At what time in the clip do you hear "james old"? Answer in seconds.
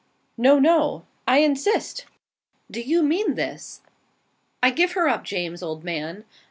5.23-5.83